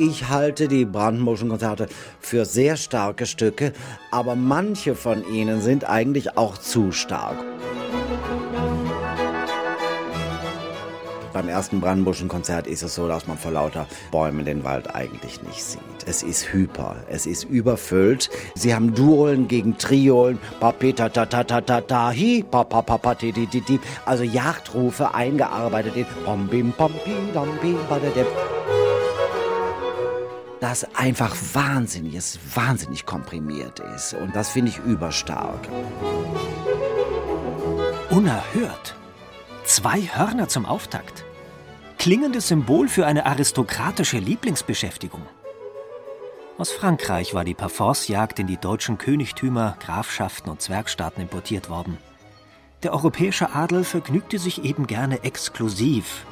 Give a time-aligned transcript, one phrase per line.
[0.00, 1.86] Ich halte die Brandenburgischen Konzerte
[2.20, 3.74] für sehr starke Stücke,
[4.10, 7.36] aber manche von ihnen sind eigentlich auch zu stark.
[11.34, 15.42] Beim ersten Brandenburgischen Konzert ist es so, dass man vor lauter Bäumen den Wald eigentlich
[15.42, 15.80] nicht sieht.
[16.06, 18.30] Es ist hyper, es ist überfüllt.
[18.54, 22.96] Sie haben Duolen gegen Triolen, papeta ta ta ta ta ta hi, pa pa pa
[22.96, 26.92] pa ti ti ti also Jagdrufe eingearbeitet in pom bim pom
[30.60, 34.14] das einfach wahnsinnig ist, wahnsinnig komprimiert ist.
[34.14, 35.68] Und das finde ich überstark.
[38.10, 38.94] Unerhört.
[39.64, 41.24] Zwei Hörner zum Auftakt.
[41.98, 45.22] Klingendes Symbol für eine aristokratische Lieblingsbeschäftigung.
[46.58, 51.96] Aus Frankreich war die Parforcejagd in die deutschen Königtümer, Grafschaften und Zwergstaaten importiert worden.
[52.82, 56.26] Der europäische Adel vergnügte sich eben gerne exklusiv,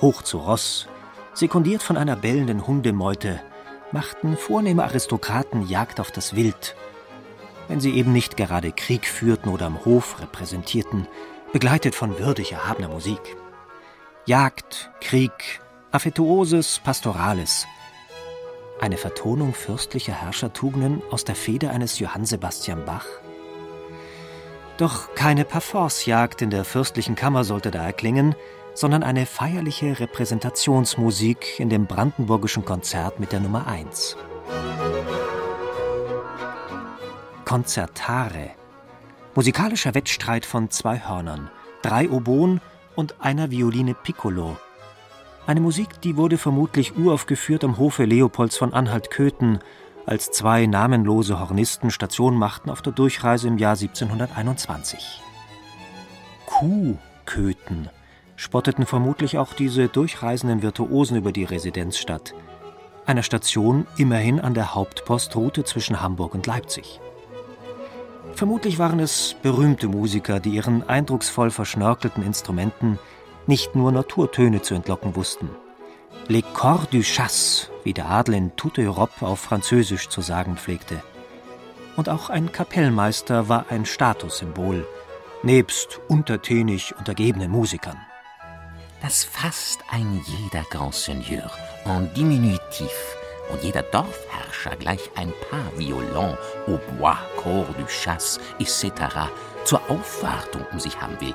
[0.00, 0.86] hoch zu Ross,
[1.34, 3.40] sekundiert von einer bellenden Hundemeute,
[3.92, 6.76] machten vornehme Aristokraten Jagd auf das Wild.
[7.68, 11.08] Wenn sie eben nicht gerade Krieg führten oder am Hof repräsentierten,
[11.52, 13.36] begleitet von würdig erhabener Musik.
[14.24, 17.66] Jagd, Krieg, Affetuoses, Pastorales.
[18.80, 23.06] Eine Vertonung fürstlicher Herrschertugenden aus der Feder eines Johann Sebastian Bach?
[24.76, 28.34] Doch keine Parforcejagd in der fürstlichen Kammer sollte da erklingen,
[28.76, 34.18] sondern eine feierliche Repräsentationsmusik in dem brandenburgischen Konzert mit der Nummer 1.
[37.46, 38.50] Konzertare.
[39.34, 42.60] Musikalischer Wettstreit von zwei Hörnern, drei Oboen
[42.94, 44.56] und einer Violine Piccolo.
[45.46, 49.60] Eine Musik, die wurde vermutlich uraufgeführt am Hofe Leopolds von Anhalt-Köthen,
[50.04, 55.22] als zwei namenlose Hornisten Station machten auf der Durchreise im Jahr 1721.
[56.44, 57.88] Kuhköthen
[58.36, 62.34] spotteten vermutlich auch diese durchreisenden Virtuosen über die Residenzstadt,
[63.06, 67.00] einer Station immerhin an der Hauptpostroute zwischen Hamburg und Leipzig.
[68.34, 72.98] Vermutlich waren es berühmte Musiker, die ihren eindrucksvoll verschnörkelten Instrumenten
[73.46, 75.48] nicht nur Naturtöne zu entlocken wussten.
[76.28, 81.02] Les corps du chasse, wie der Adel in toute Europe auf Französisch zu sagen pflegte.
[81.96, 84.86] Und auch ein Kapellmeister war ein Statussymbol,
[85.42, 87.96] nebst untertänig untergebenen Musikern
[89.02, 91.50] das fasst ein jeder Grand Seigneur
[91.84, 93.16] en diminutif
[93.50, 96.36] und jeder Dorfherrscher gleich ein paar Violon,
[96.66, 99.30] Hautbois, Corps du Chasse etc.
[99.64, 101.34] zur Aufwartung um sich haben will,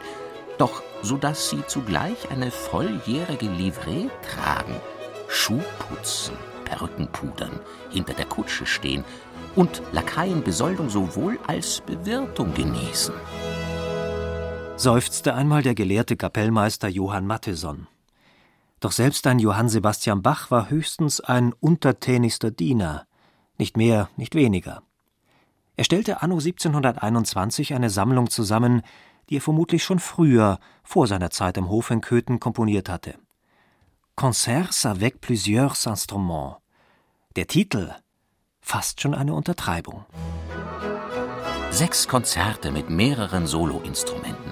[0.57, 4.75] doch so dass sie zugleich eine volljährige Livree tragen,
[5.27, 6.35] Schuh putzen,
[6.65, 9.05] Perücken pudern, hinter der Kutsche stehen
[9.55, 13.13] und Lakaienbesoldung sowohl als Bewirtung genießen
[14.81, 17.87] seufzte einmal der gelehrte Kapellmeister Johann Matheson.
[18.79, 23.05] Doch selbst ein Johann Sebastian Bach war höchstens ein untertänigster Diener,
[23.59, 24.81] nicht mehr, nicht weniger.
[25.77, 28.81] Er stellte anno 1721 eine Sammlung zusammen,
[29.29, 33.19] die er vermutlich schon früher, vor seiner Zeit am Hof in Köthen, komponiert hatte.
[34.15, 36.57] Concerts avec plusieurs instruments.
[37.35, 37.93] Der Titel
[38.61, 40.05] fast schon eine Untertreibung.
[41.69, 44.50] Sechs Konzerte mit mehreren Soloinstrumenten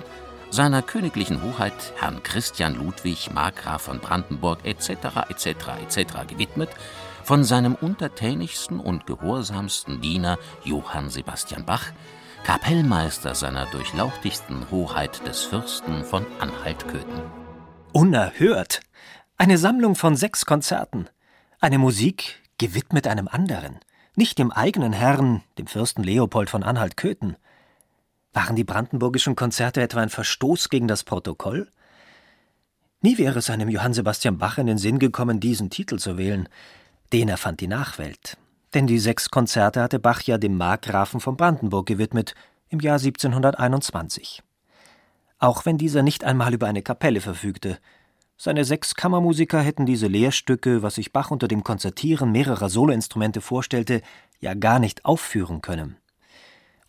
[0.50, 4.90] seiner königlichen Hoheit Herrn Christian Ludwig Markgraf von Brandenburg etc.
[5.30, 5.48] etc.
[5.82, 6.28] etc.
[6.28, 6.70] gewidmet,
[7.24, 11.86] von seinem untertänigsten und gehorsamsten Diener Johann Sebastian Bach,
[12.44, 17.22] Kapellmeister seiner durchlauchtigsten Hoheit des Fürsten von Anhalt-Köthen.
[17.92, 18.82] Unerhört!
[19.38, 21.08] Eine Sammlung von sechs Konzerten.
[21.60, 23.80] Eine Musik gewidmet einem anderen,
[24.16, 27.38] nicht dem eigenen Herrn, dem Fürsten Leopold von Anhalt-Köthen.
[28.34, 31.72] Waren die brandenburgischen Konzerte etwa ein Verstoß gegen das Protokoll?
[33.02, 36.48] Nie wäre es einem Johann Sebastian Bach in den Sinn gekommen, diesen Titel zu wählen.
[37.12, 38.38] Den erfand die Nachwelt.
[38.74, 42.36] Denn die sechs Konzerte hatte Bach ja dem Markgrafen von Brandenburg gewidmet,
[42.70, 44.44] im Jahr 1721.
[45.40, 47.80] Auch wenn dieser nicht einmal über eine Kapelle verfügte.
[48.38, 54.02] Seine sechs Kammermusiker hätten diese Lehrstücke, was sich Bach unter dem Konzertieren mehrerer Soloinstrumente vorstellte,
[54.40, 55.98] ja gar nicht aufführen können.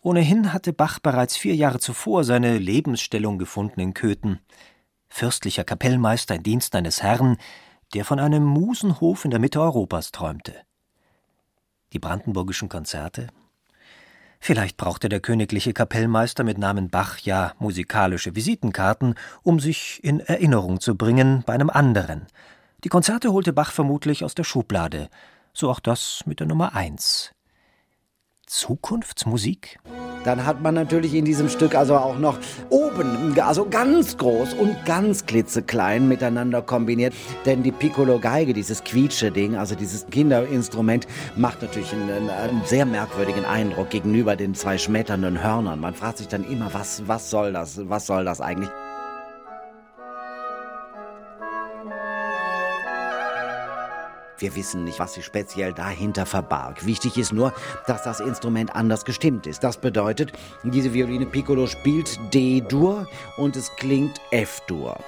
[0.02, 4.41] Ohnehin hatte Bach bereits vier Jahre zuvor seine Lebensstellung gefunden in Köthen.
[5.08, 7.37] Fürstlicher Kapellmeister in Dienst eines Herrn,
[7.94, 10.55] der von einem Musenhof in der Mitte Europas träumte.
[11.93, 13.29] Die brandenburgischen Konzerte?
[14.38, 20.81] Vielleicht brauchte der königliche Kapellmeister mit Namen Bach ja musikalische Visitenkarten, um sich in Erinnerung
[20.81, 22.26] zu bringen bei einem anderen.
[22.85, 25.11] Die Konzerte holte Bach vermutlich aus der Schublade,
[25.53, 27.32] so auch das mit der Nummer eins.
[28.50, 29.79] Zukunftsmusik?
[30.25, 32.37] Dann hat man natürlich in diesem Stück also auch noch
[32.69, 37.14] oben, also ganz groß und ganz klitzeklein miteinander kombiniert.
[37.47, 41.06] Denn die Piccolo-Geige, dieses Quietsche-Ding, also dieses Kinderinstrument,
[41.37, 45.79] macht natürlich einen, einen, sehr merkwürdigen Eindruck gegenüber den zwei schmetternden Hörnern.
[45.79, 48.70] Man fragt sich dann immer, was, was soll das, was soll das eigentlich?
[54.40, 56.87] Wir wissen nicht, was sich speziell dahinter verbarg.
[56.87, 57.52] Wichtig ist nur,
[57.87, 59.62] dass das Instrument anders gestimmt ist.
[59.62, 60.32] Das bedeutet,
[60.64, 63.06] diese Violine Piccolo spielt D-Dur
[63.37, 64.98] und es klingt F-Dur.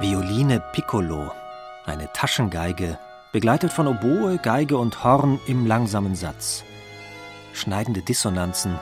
[0.00, 1.30] Violine Piccolo,
[1.86, 2.98] eine Taschengeige,
[3.30, 6.64] begleitet von Oboe, Geige und Horn im langsamen Satz.
[7.52, 8.76] Schneidende Dissonanzen,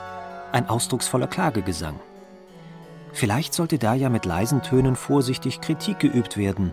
[0.53, 2.01] ein ausdrucksvoller Klagegesang.
[3.13, 6.73] Vielleicht sollte da ja mit leisen Tönen vorsichtig Kritik geübt werden.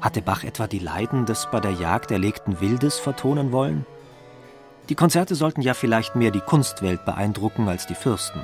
[0.00, 3.86] Hatte Bach etwa die Leiden des bei der Jagd erlegten Wildes vertonen wollen?
[4.88, 8.40] Die Konzerte sollten ja vielleicht mehr die Kunstwelt beeindrucken als die Fürsten.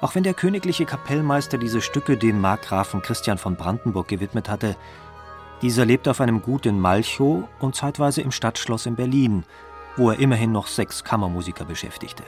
[0.00, 4.76] Auch wenn der königliche Kapellmeister diese Stücke dem Markgrafen Christian von Brandenburg gewidmet hatte,
[5.62, 9.44] dieser lebt auf einem Gut in Malchow und zeitweise im Stadtschloss in Berlin,
[9.96, 12.24] wo er immerhin noch sechs Kammermusiker beschäftigte.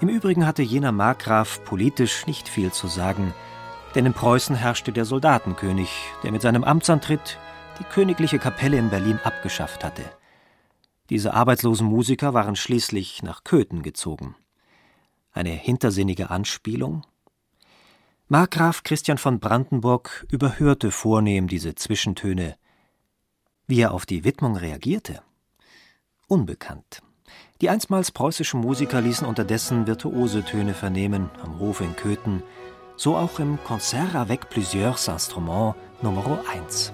[0.00, 3.34] Im Übrigen hatte jener Markgraf politisch nicht viel zu sagen,
[3.96, 5.90] denn in Preußen herrschte der Soldatenkönig,
[6.22, 7.36] der mit seinem Amtsantritt
[7.80, 10.04] die königliche Kapelle in Berlin abgeschafft hatte.
[11.10, 14.36] Diese arbeitslosen Musiker waren schließlich nach Köthen gezogen.
[15.32, 17.04] Eine hintersinnige Anspielung?
[18.28, 22.56] Markgraf Christian von Brandenburg überhörte vornehm diese Zwischentöne.
[23.66, 25.22] Wie er auf die Widmung reagierte?
[26.28, 27.02] Unbekannt.
[27.60, 32.44] Die einstmals preußischen Musiker ließen unterdessen virtuose Töne vernehmen am Hof in Köthen,
[32.94, 36.92] so auch im Concert avec plusieurs instruments Nummer 1.